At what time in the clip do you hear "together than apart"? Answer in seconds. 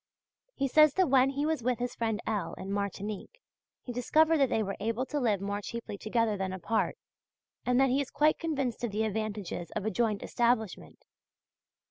5.95-6.97